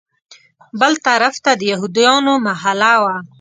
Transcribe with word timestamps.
بل 0.79 0.93
طرف 1.05 1.35
ته 1.43 1.51
د 1.59 1.61
یهودیانو 1.71 2.33
محله 2.47 2.93
وه. 3.01 3.15